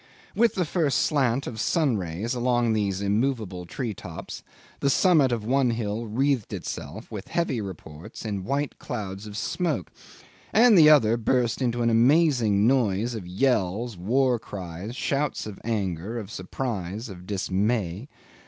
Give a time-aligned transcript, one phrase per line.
[0.33, 4.41] With the first slant of sun rays along these immovable tree tops
[4.79, 9.91] the summit of one hill wreathed itself, with heavy reports, in white clouds of smoke,
[10.53, 16.17] and the other burst into an amazing noise of yells, war cries, shouts of anger,
[16.17, 18.07] of surprise, of dismay.